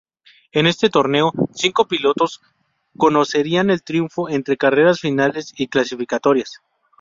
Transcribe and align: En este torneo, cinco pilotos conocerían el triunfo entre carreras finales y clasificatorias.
En 0.51 0.65
este 0.65 0.89
torneo, 0.89 1.31
cinco 1.53 1.87
pilotos 1.87 2.41
conocerían 2.97 3.69
el 3.69 3.83
triunfo 3.83 4.29
entre 4.31 4.57
carreras 4.57 4.99
finales 4.99 5.53
y 5.55 5.67
clasificatorias. 5.67 6.59